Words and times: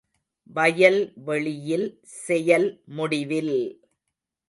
வயல் 0.55 0.97
வெளியில் 1.27 1.87
செயல் 2.17 2.69
முடிவில்! 2.95 3.55